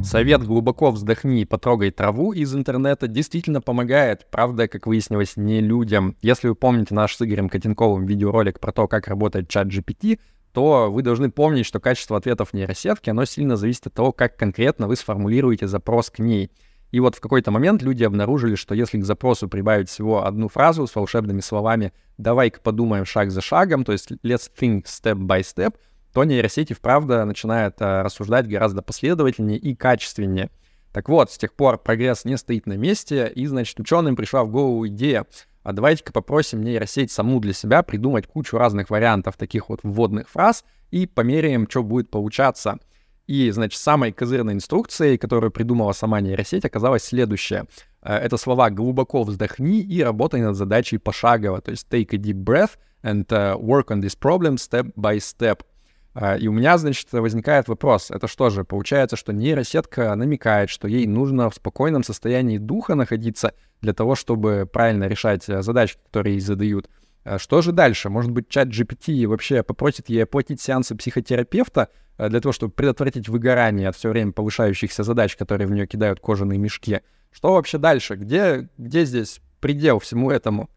Совет 0.05 0.43
«Глубоко 0.43 0.91
вздохни 0.91 1.41
и 1.41 1.45
потрогай 1.45 1.89
траву» 1.89 2.31
из 2.31 2.53
интернета 2.53 3.07
действительно 3.07 3.59
помогает, 3.59 4.27
правда, 4.29 4.67
как 4.67 4.85
выяснилось, 4.85 5.35
не 5.35 5.61
людям. 5.61 6.15
Если 6.21 6.47
вы 6.47 6.53
помните 6.53 6.93
наш 6.93 7.15
с 7.15 7.21
Игорем 7.23 7.49
Котенковым 7.49 8.05
видеоролик 8.05 8.59
про 8.59 8.71
то, 8.71 8.87
как 8.87 9.07
работает 9.07 9.49
чат 9.49 9.67
GPT, 9.67 10.19
то 10.53 10.91
вы 10.91 11.01
должны 11.01 11.31
помнить, 11.31 11.65
что 11.65 11.79
качество 11.79 12.17
ответов 12.17 12.53
нейросетки, 12.53 13.09
оно 13.09 13.25
сильно 13.25 13.55
зависит 13.55 13.87
от 13.87 13.95
того, 13.95 14.11
как 14.11 14.37
конкретно 14.37 14.87
вы 14.87 14.95
сформулируете 14.95 15.67
запрос 15.67 16.11
к 16.11 16.19
ней. 16.19 16.51
И 16.91 16.99
вот 16.99 17.15
в 17.15 17.19
какой-то 17.19 17.49
момент 17.49 17.81
люди 17.81 18.03
обнаружили, 18.03 18.53
что 18.53 18.75
если 18.75 18.99
к 18.99 19.05
запросу 19.05 19.49
прибавить 19.49 19.89
всего 19.89 20.23
одну 20.23 20.49
фразу 20.49 20.85
с 20.85 20.93
волшебными 20.93 21.41
словами 21.41 21.93
«давай-ка 22.19 22.61
подумаем 22.61 23.05
шаг 23.05 23.31
за 23.31 23.41
шагом», 23.41 23.83
то 23.83 23.91
есть 23.91 24.11
«let's 24.23 24.51
think 24.55 24.83
step 24.83 25.17
by 25.17 25.41
step», 25.41 25.73
то 26.15 26.23
нейросети 26.23 26.71
вправду 26.71 27.25
начинают 27.25 27.75
а, 27.81 28.01
рассуждать 28.01 28.47
гораздо 28.47 28.81
последовательнее 28.81 29.57
и 29.57 29.75
качественнее. 29.75 30.49
Так 30.93 31.09
вот, 31.09 31.29
с 31.29 31.37
тех 31.37 31.53
пор 31.53 31.77
прогресс 31.77 32.23
не 32.23 32.37
стоит 32.37 32.67
на 32.67 32.77
месте, 32.77 33.29
и, 33.35 33.45
значит, 33.47 33.77
ученым 33.81 34.15
пришла 34.15 34.45
в 34.45 34.49
голову 34.49 34.87
идея, 34.87 35.25
а 35.63 35.73
давайте-ка 35.73 36.13
попросим 36.13 36.63
нейросеть 36.63 37.11
саму 37.11 37.41
для 37.41 37.51
себя 37.51 37.83
придумать 37.83 38.27
кучу 38.27 38.57
разных 38.57 38.89
вариантов 38.89 39.35
таких 39.35 39.67
вот 39.67 39.81
вводных 39.83 40.29
фраз 40.29 40.63
и 40.89 41.05
померяем, 41.05 41.67
что 41.69 41.83
будет 41.83 42.09
получаться. 42.09 42.79
И, 43.27 43.51
значит, 43.51 43.81
самой 43.81 44.13
козырной 44.13 44.53
инструкцией, 44.53 45.17
которую 45.17 45.51
придумала 45.51 45.91
сама 45.91 46.21
нейросеть, 46.21 46.63
оказалась 46.63 47.03
следующая. 47.03 47.65
Э, 48.01 48.15
это 48.15 48.37
слова 48.37 48.69
«глубоко 48.69 49.23
вздохни» 49.23 49.81
и 49.81 50.01
«работай 50.01 50.39
над 50.39 50.55
задачей 50.55 50.97
пошагово», 50.97 51.59
то 51.59 51.71
есть 51.71 51.87
«take 51.89 52.15
a 52.15 52.17
deep 52.17 52.41
breath 52.41 52.77
and 53.03 53.25
uh, 53.25 53.59
work 53.59 53.87
on 53.87 53.99
this 53.99 54.17
problem 54.17 54.55
step 54.55 54.93
by 54.95 55.17
step». 55.17 55.59
А, 56.17 56.37
и 56.37 56.47
у 56.47 56.53
меня, 56.53 56.77
значит, 56.77 57.11
возникает 57.11 57.67
вопрос, 57.67 58.09
это 58.09 58.29
что 58.29 58.49
же, 58.49 58.63
получается, 58.63 59.17
что 59.17 59.33
нейросетка 59.33 60.15
намекает, 60.15 60.69
что 60.69 60.87
ей 60.87 61.05
нужно 61.07 61.49
в 61.49 61.55
спокойном 61.55 62.03
состоянии 62.03 62.57
духа 62.57 62.95
находиться 62.95 63.53
для 63.81 63.93
того, 63.93 64.15
чтобы 64.15 64.65
правильно 64.71 65.03
решать 65.09 65.49
э, 65.49 65.61
задачи, 65.61 65.97
которые 66.05 66.35
ей 66.35 66.39
задают. 66.39 66.89
А 67.25 67.37
что 67.37 67.61
же 67.61 67.73
дальше? 67.73 68.09
Может 68.09 68.31
быть, 68.31 68.47
чат 68.47 68.69
GPT 68.69 69.27
вообще 69.27 69.61
попросит 69.61 70.07
ей 70.07 70.23
оплатить 70.23 70.61
сеансы 70.61 70.95
психотерапевта 70.95 71.89
э, 72.17 72.29
для 72.29 72.39
того, 72.39 72.53
чтобы 72.53 72.71
предотвратить 72.71 73.27
выгорание 73.27 73.89
от 73.89 73.97
все 73.97 74.09
время 74.09 74.31
повышающихся 74.31 75.03
задач, 75.03 75.35
которые 75.35 75.67
в 75.67 75.71
нее 75.71 75.85
кидают 75.85 76.21
кожаные 76.21 76.57
мешки? 76.57 77.01
Что 77.29 77.55
вообще 77.55 77.77
дальше? 77.77 78.15
Где, 78.15 78.69
где 78.77 79.03
здесь 79.03 79.41
предел 79.59 79.99
всему 79.99 80.31
этому? 80.31 80.69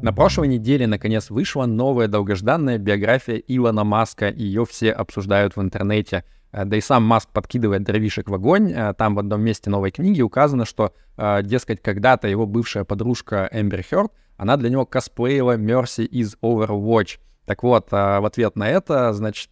На 0.00 0.12
прошлой 0.12 0.46
неделе 0.46 0.86
наконец 0.86 1.28
вышла 1.28 1.66
новая 1.66 2.06
долгожданная 2.06 2.78
биография 2.78 3.36
Илона 3.36 3.82
Маска, 3.82 4.30
ее 4.30 4.64
все 4.64 4.92
обсуждают 4.92 5.56
в 5.56 5.60
интернете. 5.60 6.24
Э, 6.52 6.64
да 6.64 6.76
и 6.76 6.80
сам 6.80 7.02
Маск 7.02 7.30
подкидывает 7.30 7.82
дровишек 7.82 8.28
в 8.28 8.34
огонь. 8.34 8.72
Э, 8.72 8.94
там 8.94 9.16
в 9.16 9.18
одном 9.18 9.42
месте 9.42 9.70
новой 9.70 9.90
книги 9.90 10.22
указано, 10.22 10.64
что, 10.66 10.94
э, 11.16 11.42
дескать, 11.42 11.82
когда-то 11.82 12.28
его 12.28 12.46
бывшая 12.46 12.84
подружка 12.84 13.48
Эмбер 13.50 13.82
Хёрд, 13.82 14.12
она 14.36 14.56
для 14.56 14.70
него 14.70 14.86
косплеила 14.86 15.56
Мерси 15.56 16.04
из 16.04 16.36
Overwatch. 16.42 17.18
Так 17.44 17.64
вот, 17.64 17.90
в 17.90 18.26
ответ 18.26 18.56
на 18.56 18.68
это, 18.68 19.12
значит, 19.14 19.50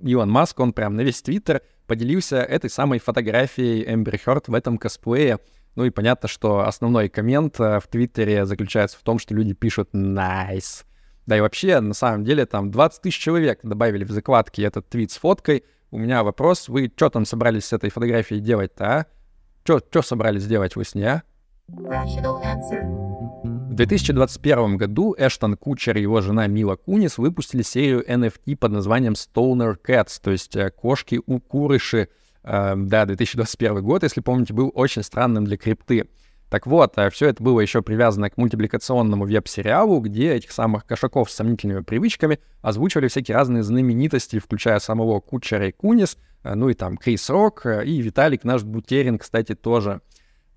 Илон 0.00 0.30
Маск, 0.30 0.58
он 0.58 0.72
прям 0.72 0.96
на 0.96 1.02
весь 1.02 1.20
Твиттер 1.22 1.60
поделился 1.86 2.38
этой 2.38 2.70
самой 2.70 2.98
фотографией 2.98 3.84
Эмбер 3.86 4.18
Хёрд 4.18 4.48
в 4.48 4.54
этом 4.54 4.78
косплее. 4.78 5.38
Ну 5.76 5.84
и 5.84 5.90
понятно, 5.90 6.28
что 6.28 6.66
основной 6.66 7.08
коммент 7.08 7.58
э, 7.58 7.80
в 7.80 7.88
Твиттере 7.88 8.46
заключается 8.46 8.98
в 8.98 9.02
том, 9.02 9.18
что 9.18 9.34
люди 9.34 9.54
пишут 9.54 9.90
«nice». 9.92 10.84
Да 11.26 11.36
и 11.36 11.40
вообще, 11.40 11.80
на 11.80 11.94
самом 11.94 12.24
деле, 12.24 12.46
там 12.46 12.70
20 12.70 13.02
тысяч 13.02 13.18
человек 13.18 13.60
добавили 13.62 14.04
в 14.04 14.10
закладки 14.10 14.60
этот 14.60 14.88
твит 14.88 15.10
с 15.10 15.16
фоткой. 15.16 15.64
У 15.90 15.98
меня 15.98 16.22
вопрос, 16.22 16.68
вы 16.68 16.92
что 16.94 17.08
там 17.08 17.24
собрались 17.24 17.64
с 17.64 17.72
этой 17.72 17.90
фотографией 17.90 18.40
делать-то, 18.40 18.84
а? 18.84 19.06
Что 19.64 20.02
собрались 20.02 20.46
делать 20.46 20.76
вы 20.76 20.84
с 20.84 20.94
ней, 20.94 21.06
а? 21.06 21.22
В 21.66 23.74
2021 23.74 24.76
году 24.76 25.14
Эштон 25.18 25.56
Кучер 25.56 25.96
и 25.96 26.02
его 26.02 26.20
жена 26.20 26.46
Мила 26.46 26.76
Кунис 26.76 27.16
выпустили 27.16 27.62
серию 27.62 28.08
NFT 28.08 28.56
под 28.56 28.72
названием 28.72 29.14
Stoner 29.14 29.76
Cats, 29.82 30.20
то 30.22 30.30
есть 30.30 30.54
э, 30.56 30.70
кошки-укурыши, 30.70 32.02
Эм, 32.02 32.08
да, 32.44 33.06
2021 33.06 33.82
год, 33.82 34.02
если 34.02 34.20
помните, 34.20 34.52
был 34.52 34.70
очень 34.74 35.02
странным 35.02 35.44
для 35.44 35.56
крипты. 35.56 36.06
Так 36.54 36.68
вот, 36.68 36.96
э, 36.98 37.10
все 37.10 37.26
это 37.26 37.42
было 37.42 37.58
еще 37.58 37.82
привязано 37.82 38.30
к 38.30 38.36
мультипликационному 38.36 39.24
веб-сериалу, 39.24 39.98
где 39.98 40.34
этих 40.34 40.52
самых 40.52 40.86
кошаков 40.86 41.28
с 41.28 41.34
сомнительными 41.34 41.80
привычками 41.80 42.38
озвучивали 42.62 43.08
всякие 43.08 43.36
разные 43.36 43.64
знаменитости, 43.64 44.38
включая 44.38 44.78
самого 44.78 45.18
Кучера 45.18 45.66
и 45.66 45.72
Кунис, 45.72 46.16
э, 46.44 46.54
ну 46.54 46.68
и 46.68 46.74
там 46.74 46.96
Крис 46.96 47.28
Рок, 47.28 47.66
э, 47.66 47.84
и 47.84 48.00
Виталик 48.00 48.44
наш 48.44 48.62
Бутерин, 48.62 49.18
кстати, 49.18 49.56
тоже. 49.56 50.00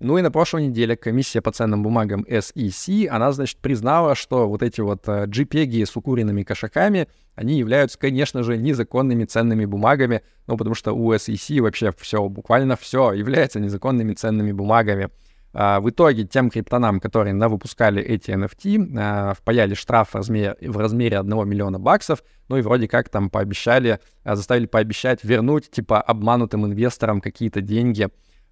Ну 0.00 0.16
и 0.16 0.22
на 0.22 0.30
прошлой 0.30 0.68
неделе 0.68 0.96
комиссия 0.96 1.40
по 1.40 1.50
ценным 1.50 1.82
бумагам 1.82 2.24
SEC, 2.28 3.08
она, 3.08 3.32
значит, 3.32 3.58
признала, 3.58 4.14
что 4.14 4.48
вот 4.48 4.62
эти 4.62 4.80
вот 4.80 5.08
JPEG 5.08 5.86
с 5.86 5.96
укуренными 5.96 6.44
кошаками, 6.44 7.08
они 7.34 7.58
являются, 7.58 7.98
конечно 7.98 8.44
же, 8.44 8.56
незаконными 8.58 9.24
ценными 9.24 9.64
бумагами, 9.64 10.22
ну 10.46 10.56
потому 10.56 10.76
что 10.76 10.92
у 10.92 11.12
SEC 11.14 11.60
вообще 11.60 11.92
все, 11.98 12.28
буквально 12.28 12.76
все 12.76 13.12
является 13.12 13.58
незаконными 13.58 14.14
ценными 14.14 14.52
бумагами. 14.52 15.10
А, 15.52 15.80
в 15.80 15.90
итоге 15.90 16.24
тем 16.24 16.50
криптонам, 16.50 17.00
которые 17.00 17.34
навыпускали 17.34 18.00
эти 18.00 18.30
NFT, 18.30 18.96
а, 18.96 19.34
впаяли 19.34 19.74
штраф 19.74 20.10
в 20.10 20.14
размере, 20.14 20.56
в 20.60 20.76
размере 20.76 21.18
1 21.18 21.48
миллиона 21.48 21.80
баксов, 21.80 22.22
ну 22.48 22.56
и 22.56 22.62
вроде 22.62 22.86
как 22.86 23.08
там 23.08 23.30
пообещали, 23.30 23.98
а, 24.22 24.36
заставили 24.36 24.66
пообещать 24.66 25.24
вернуть, 25.24 25.70
типа, 25.70 26.00
обманутым 26.00 26.66
инвесторам 26.66 27.20
какие-то 27.20 27.60
деньги, 27.62 28.08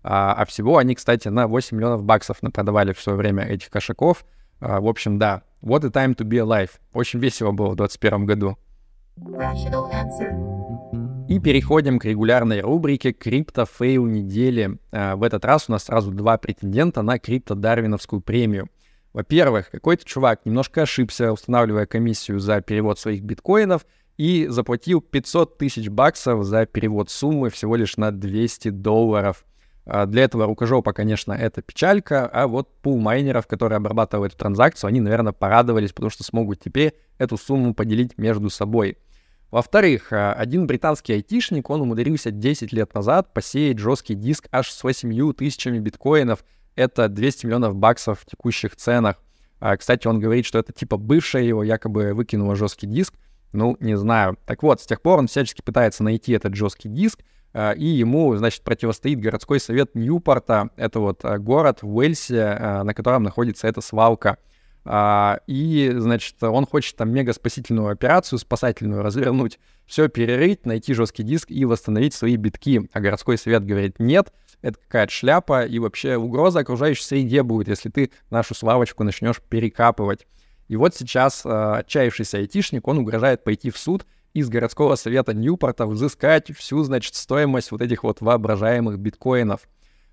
а, 0.08 0.34
а 0.34 0.44
всего 0.44 0.78
они, 0.78 0.94
кстати, 0.94 1.26
на 1.26 1.48
8 1.48 1.76
миллионов 1.76 2.04
баксов 2.04 2.38
продавали 2.52 2.92
в 2.92 3.00
свое 3.00 3.18
время 3.18 3.44
этих 3.44 3.70
кошаков. 3.70 4.25
А, 4.60 4.80
в 4.80 4.86
общем, 4.86 5.18
да, 5.18 5.42
what 5.60 5.84
a 5.84 5.88
time 5.88 6.14
to 6.14 6.25
be 6.25 6.38
alive. 6.38 6.70
Очень 6.92 7.18
весело 7.18 7.50
было 7.50 7.70
в 7.70 7.76
2021 7.76 8.25
году. 8.25 8.56
И 11.28 11.40
переходим 11.40 11.98
к 11.98 12.04
регулярной 12.04 12.60
рубрике 12.60 13.12
«Криптофейл 13.12 14.06
недели». 14.06 14.78
А, 14.92 15.16
в 15.16 15.25
этот 15.25 15.44
раз 15.44 15.68
у 15.68 15.72
нас 15.72 15.82
сразу 15.84 16.12
два 16.12 16.38
претендента 16.38 17.02
на 17.02 17.18
крипто-дарвиновскую 17.18 18.20
премию. 18.20 18.68
Во-первых, 19.12 19.70
какой-то 19.70 20.04
чувак 20.04 20.46
немножко 20.46 20.82
ошибся, 20.82 21.32
устанавливая 21.32 21.86
комиссию 21.86 22.38
за 22.38 22.60
перевод 22.60 23.00
своих 23.00 23.22
биткоинов, 23.22 23.84
и 24.18 24.46
заплатил 24.46 25.00
500 25.00 25.58
тысяч 25.58 25.88
баксов 25.88 26.44
за 26.44 26.64
перевод 26.64 27.10
суммы 27.10 27.50
всего 27.50 27.75
лишь 27.75 27.96
на 27.96 28.12
200 28.12 28.68
долларов– 28.68 29.44
для 30.07 30.25
этого 30.25 30.47
рукожопа, 30.47 30.93
конечно, 30.93 31.33
это 31.33 31.62
печалька, 31.62 32.26
а 32.26 32.49
вот 32.49 32.69
пул 32.83 32.99
майнеров, 32.99 33.47
которые 33.47 33.76
обрабатывают 33.76 34.33
эту 34.33 34.40
транзакцию, 34.40 34.88
они, 34.88 35.00
наверное, 35.00 35.33
порадовались, 35.33 35.93
потому 35.93 36.11
что 36.11 36.25
смогут 36.25 36.61
теперь 36.61 36.95
эту 37.19 37.37
сумму 37.37 37.73
поделить 37.73 38.19
между 38.19 38.50
собой. 38.50 38.99
Во-вторых, 39.50 40.12
а, 40.12 40.33
один 40.33 40.66
британский 40.66 41.12
айтишник, 41.12 41.71
он 41.71 41.83
умудрился 41.83 42.31
10 42.31 42.73
лет 42.73 42.93
назад 42.95 43.33
посеять 43.33 43.78
жесткий 43.78 44.14
диск 44.14 44.49
аж 44.50 44.71
с 44.71 44.83
8 44.83 45.33
тысячами 45.33 45.78
биткоинов. 45.78 46.45
Это 46.75 47.09
200 47.09 47.47
миллионов 47.47 47.76
баксов 47.76 48.21
в 48.21 48.26
текущих 48.26 48.76
ценах. 48.76 49.16
А, 49.61 49.76
кстати, 49.76 50.07
он 50.07 50.21
говорит, 50.21 50.45
что 50.45 50.59
это 50.59 50.73
типа 50.73 50.97
бывшая 50.97 51.45
его 51.45 51.62
якобы 51.62 52.12
выкинула 52.12 52.57
жесткий 52.57 52.87
диск. 52.87 53.14
Ну, 53.53 53.76
не 53.81 53.97
знаю. 53.97 54.38
Так 54.47 54.62
вот, 54.62 54.81
с 54.81 54.87
тех 54.87 55.00
пор 55.00 55.19
он 55.19 55.29
всячески 55.29 55.62
пытается 55.62 56.03
найти 56.03 56.33
этот 56.33 56.55
жесткий 56.55 56.88
диск, 56.88 57.21
а, 57.59 57.73
и 57.73 57.87
ему, 57.87 58.37
значит, 58.37 58.62
противостоит 58.62 59.19
городской 59.19 59.61
совет 59.61 59.95
Ньюпорта. 59.95 60.69
Это 60.76 61.00
вот 61.00 61.25
а, 61.25 61.38
город 61.38 61.81
в 61.81 61.95
Уэльсе, 61.97 62.43
а, 62.43 62.85
на 62.85 62.93
котором 62.93 63.23
находится 63.23 63.67
эта 63.67 63.81
свалка. 63.81 64.38
И, 64.88 65.93
значит, 65.97 66.41
он 66.45 66.65
хочет 66.65 66.95
там 66.95 67.11
мега 67.11 67.33
спасительную 67.33 67.88
операцию, 67.88 68.38
спасательную 68.38 69.03
развернуть, 69.03 69.59
все 69.85 70.07
перерыть, 70.07 70.65
найти 70.65 70.95
жесткий 70.95 71.25
диск 71.25 71.50
и 71.50 71.65
восстановить 71.65 72.15
свои 72.15 72.37
битки. 72.37 72.88
А 72.93 73.00
городской 73.00 73.37
совет 73.37 73.67
говорит, 73.67 73.99
нет, 73.99 74.33
это 74.62 74.79
какая-то 74.79 75.12
шляпа, 75.12 75.67
и 75.67 75.81
вообще 75.81 76.17
угроза 76.17 76.61
окружающей 76.61 77.03
среде 77.03 77.43
будет, 77.43 77.67
если 77.67 77.88
ты 77.88 78.12
нашу 78.31 78.55
свалочку 78.55 79.03
начнешь 79.03 79.41
перекапывать. 79.41 80.25
И 80.68 80.76
вот 80.76 80.94
сейчас 80.94 81.42
отчаявшийся 81.44 82.38
айтишник, 82.38 82.88
он 82.88 82.99
угрожает 82.99 83.44
пойти 83.44 83.70
в 83.70 83.78
суд 83.78 84.06
из 84.35 84.49
городского 84.49 84.96
совета 84.96 85.32
Ньюпорта 85.32 85.87
взыскать 85.87 86.54
всю, 86.54 86.82
значит, 86.82 87.14
стоимость 87.14 87.70
вот 87.70 87.80
этих 87.80 88.02
вот 88.02 88.20
воображаемых 88.20 88.99
биткоинов. 88.99 89.61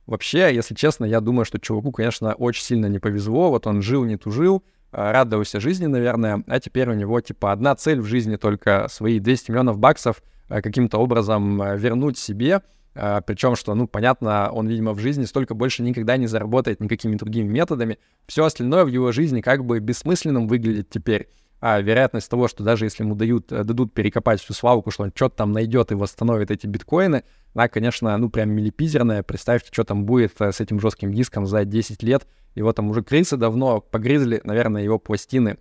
Вообще, 0.05 0.53
если 0.53 0.75
честно, 0.75 1.05
я 1.05 1.19
думаю, 1.19 1.45
что 1.45 1.59
чуваку, 1.59 1.91
конечно, 1.91 2.33
очень 2.33 2.63
сильно 2.63 2.85
не 2.85 2.99
повезло. 2.99 3.49
Вот 3.49 3.67
он 3.67 3.81
жил, 3.81 4.03
не 4.05 4.17
тужил, 4.17 4.63
а, 4.91 5.11
радовался 5.11 5.59
жизни, 5.59 5.87
наверное, 5.87 6.43
а 6.47 6.59
теперь 6.59 6.89
у 6.89 6.93
него, 6.93 7.19
типа, 7.19 7.51
одна 7.51 7.75
цель 7.75 7.99
в 7.99 8.05
жизни 8.05 8.35
только 8.35 8.87
свои 8.89 9.19
200 9.19 9.51
миллионов 9.51 9.77
баксов 9.77 10.21
каким-то 10.47 10.99
образом 10.99 11.77
вернуть 11.77 12.17
себе, 12.17 12.61
причем, 12.93 13.55
что, 13.55 13.73
ну, 13.73 13.87
понятно, 13.87 14.51
он, 14.51 14.67
видимо, 14.67 14.93
в 14.93 14.99
жизни 14.99 15.25
столько 15.25 15.55
больше 15.55 15.81
никогда 15.83 16.17
не 16.17 16.27
заработает 16.27 16.79
никакими 16.79 17.15
другими 17.15 17.47
методами. 17.47 17.97
Все 18.27 18.45
остальное 18.45 18.85
в 18.85 18.89
его 18.89 19.11
жизни 19.11 19.41
как 19.41 19.65
бы 19.65 19.79
бессмысленным 19.79 20.47
выглядит 20.47 20.89
теперь 20.89 21.27
а 21.65 21.79
вероятность 21.79 22.29
того, 22.29 22.49
что 22.49 22.61
даже 22.61 22.83
если 22.83 23.03
ему 23.03 23.15
дают, 23.15 23.49
э, 23.53 23.63
дадут 23.63 23.93
перекопать 23.93 24.41
всю 24.41 24.51
свалку, 24.51 24.91
что 24.91 25.03
он 25.03 25.13
что-то 25.15 25.37
там 25.37 25.53
найдет 25.53 25.93
и 25.93 25.95
восстановит 25.95 26.51
эти 26.51 26.67
биткоины, 26.67 27.23
она, 27.53 27.69
конечно, 27.69 28.17
ну 28.17 28.29
прям 28.29 28.49
милипизерная. 28.49 29.23
Представьте, 29.23 29.69
что 29.71 29.85
там 29.85 30.03
будет 30.03 30.33
э, 30.41 30.51
с 30.51 30.59
этим 30.59 30.81
жестким 30.81 31.13
диском 31.13 31.45
за 31.45 31.63
10 31.63 32.03
лет. 32.03 32.27
Его 32.53 32.73
там 32.73 32.89
уже 32.89 33.01
крысы 33.01 33.37
давно 33.37 33.79
погрызли, 33.79 34.41
наверное, 34.43 34.83
его 34.83 34.99
пластины. 34.99 35.57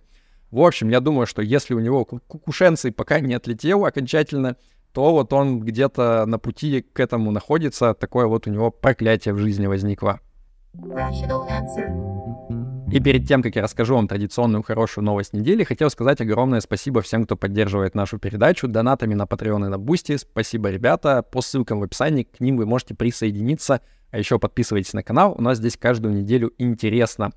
В 0.51 0.59
общем, 0.59 0.89
я 0.89 0.99
думаю, 0.99 1.25
что 1.25 1.41
если 1.41 1.73
у 1.73 1.79
него 1.79 2.03
кукушенций 2.03 2.91
пока 2.91 3.21
не 3.21 3.33
отлетел 3.33 3.85
окончательно, 3.85 4.57
то 4.93 5.11
вот 5.11 5.33
он 5.33 5.59
где-то 5.59 6.25
на 6.25 6.37
пути 6.37 6.81
к 6.81 6.99
этому 6.99 7.31
находится. 7.31 7.93
Такое 7.93 8.27
вот 8.27 8.47
у 8.47 8.51
него 8.51 8.71
проклятие 8.71 9.33
в 9.33 9.39
жизни 9.39 9.65
возникло. 9.65 10.19
И 12.91 12.99
перед 12.99 13.27
тем, 13.27 13.41
как 13.41 13.55
я 13.55 13.63
расскажу 13.63 13.95
вам 13.95 14.07
традиционную 14.07 14.61
хорошую 14.61 15.03
новость 15.03 15.33
недели, 15.33 15.63
хотел 15.63 15.89
сказать 15.89 16.21
огромное 16.21 16.61
спасибо 16.61 17.01
всем, 17.01 17.25
кто 17.25 17.35
поддерживает 17.35 17.95
нашу 17.95 18.19
передачу 18.19 18.67
донатами 18.67 19.15
на 19.15 19.23
Patreon 19.23 19.65
и 19.65 19.69
на 19.69 19.75
Boosty. 19.75 20.19
Спасибо, 20.19 20.69
ребята. 20.69 21.23
По 21.23 21.41
ссылкам 21.41 21.79
в 21.79 21.83
описании 21.83 22.23
к 22.23 22.39
ним 22.39 22.57
вы 22.57 22.67
можете 22.67 22.93
присоединиться. 22.93 23.81
А 24.11 24.19
еще 24.19 24.37
подписывайтесь 24.37 24.93
на 24.93 25.01
канал, 25.01 25.33
у 25.35 25.41
нас 25.41 25.57
здесь 25.57 25.75
каждую 25.75 26.13
неделю 26.13 26.53
интересно. 26.59 27.31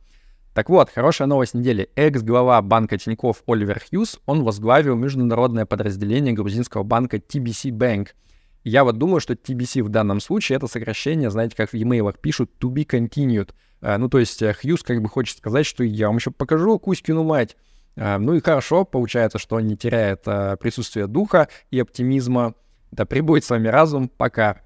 Так 0.57 0.71
вот, 0.71 0.89
хорошая 0.89 1.29
новость 1.29 1.53
недели. 1.53 1.91
Экс-глава 1.97 2.63
банка 2.63 2.97
Тинькофф 2.97 3.43
Оливер 3.47 3.79
Хьюз, 3.79 4.21
он 4.25 4.43
возглавил 4.43 4.97
международное 4.97 5.67
подразделение 5.67 6.33
грузинского 6.33 6.83
банка 6.83 7.19
TBC 7.19 7.73
Bank. 7.73 8.09
Я 8.65 8.85
вот 8.85 8.97
думаю, 8.97 9.21
что 9.21 9.35
TBC 9.35 9.83
в 9.83 9.91
данном 9.91 10.19
случае 10.19 10.57
это 10.57 10.67
сокращение, 10.67 11.29
знаете, 11.29 11.55
как 11.55 11.69
в 11.69 11.75
e-mail 11.75 12.17
пишут 12.19 12.53
to 12.59 12.73
be 12.73 12.87
continued— 12.87 13.51
а, 13.83 13.99
ну, 13.99 14.09
то 14.09 14.19
есть 14.19 14.41
э, 14.41 14.55
Хьюз 14.55 14.83
как 14.83 15.03
бы 15.03 15.11
хочет 15.11 15.37
сказать, 15.37 15.67
что 15.67 15.85
я 15.85 16.07
вам 16.07 16.17
еще 16.17 16.31
покажу 16.31 16.79
Кузькину 16.79 17.23
мать. 17.23 17.55
А, 17.95 18.19
ну 18.19 18.33
и 18.33 18.41
хорошо, 18.41 18.87
получается, 18.87 19.39
что 19.39 19.57
он 19.57 19.67
не 19.67 19.77
теряет 19.77 20.23
присутствие 20.59 21.07
духа 21.07 21.49
и 21.71 21.79
оптимизма. 21.79 22.55
Да 22.93 23.05
прибудет 23.05 23.45
с 23.45 23.51
вами 23.51 23.69
разум. 23.69 24.09
Пока. 24.09 24.63